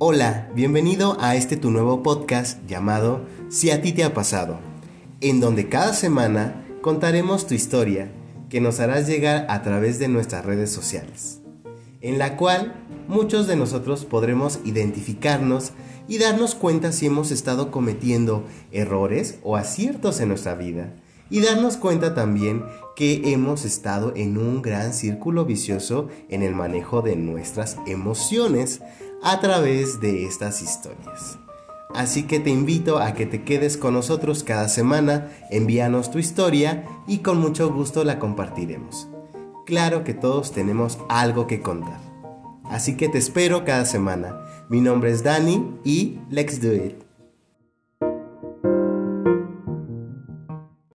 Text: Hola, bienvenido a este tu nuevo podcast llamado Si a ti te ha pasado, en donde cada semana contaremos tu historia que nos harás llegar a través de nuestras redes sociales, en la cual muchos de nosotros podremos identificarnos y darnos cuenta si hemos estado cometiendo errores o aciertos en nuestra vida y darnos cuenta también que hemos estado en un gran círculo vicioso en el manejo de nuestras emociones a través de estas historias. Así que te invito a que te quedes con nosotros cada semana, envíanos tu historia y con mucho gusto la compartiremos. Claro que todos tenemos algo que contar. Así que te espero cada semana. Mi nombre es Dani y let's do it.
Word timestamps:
Hola, 0.00 0.48
bienvenido 0.54 1.16
a 1.18 1.34
este 1.34 1.56
tu 1.56 1.72
nuevo 1.72 2.04
podcast 2.04 2.64
llamado 2.68 3.26
Si 3.48 3.72
a 3.72 3.82
ti 3.82 3.92
te 3.92 4.04
ha 4.04 4.14
pasado, 4.14 4.60
en 5.20 5.40
donde 5.40 5.68
cada 5.68 5.92
semana 5.92 6.64
contaremos 6.82 7.48
tu 7.48 7.54
historia 7.54 8.12
que 8.48 8.60
nos 8.60 8.78
harás 8.78 9.08
llegar 9.08 9.46
a 9.48 9.60
través 9.62 9.98
de 9.98 10.06
nuestras 10.06 10.44
redes 10.44 10.70
sociales, 10.70 11.40
en 12.00 12.16
la 12.16 12.36
cual 12.36 12.76
muchos 13.08 13.48
de 13.48 13.56
nosotros 13.56 14.04
podremos 14.04 14.60
identificarnos 14.64 15.72
y 16.06 16.18
darnos 16.18 16.54
cuenta 16.54 16.92
si 16.92 17.06
hemos 17.06 17.32
estado 17.32 17.72
cometiendo 17.72 18.44
errores 18.70 19.40
o 19.42 19.56
aciertos 19.56 20.20
en 20.20 20.28
nuestra 20.28 20.54
vida 20.54 20.94
y 21.28 21.40
darnos 21.40 21.76
cuenta 21.76 22.14
también 22.14 22.64
que 22.94 23.32
hemos 23.32 23.64
estado 23.64 24.12
en 24.14 24.38
un 24.38 24.62
gran 24.62 24.92
círculo 24.94 25.44
vicioso 25.44 26.08
en 26.28 26.44
el 26.44 26.54
manejo 26.54 27.02
de 27.02 27.16
nuestras 27.16 27.78
emociones 27.86 28.80
a 29.22 29.40
través 29.40 30.00
de 30.00 30.24
estas 30.24 30.62
historias. 30.62 31.38
Así 31.94 32.24
que 32.24 32.38
te 32.38 32.50
invito 32.50 32.98
a 32.98 33.14
que 33.14 33.26
te 33.26 33.42
quedes 33.42 33.76
con 33.76 33.94
nosotros 33.94 34.44
cada 34.44 34.68
semana, 34.68 35.30
envíanos 35.50 36.10
tu 36.10 36.18
historia 36.18 36.84
y 37.06 37.18
con 37.18 37.40
mucho 37.40 37.72
gusto 37.72 38.04
la 38.04 38.18
compartiremos. 38.18 39.08
Claro 39.66 40.04
que 40.04 40.14
todos 40.14 40.52
tenemos 40.52 40.98
algo 41.08 41.46
que 41.46 41.60
contar. 41.62 42.00
Así 42.64 42.96
que 42.96 43.08
te 43.08 43.18
espero 43.18 43.64
cada 43.64 43.86
semana. 43.86 44.38
Mi 44.68 44.80
nombre 44.80 45.10
es 45.10 45.22
Dani 45.22 45.78
y 45.84 46.18
let's 46.30 46.60
do 46.60 46.74
it. 46.74 47.07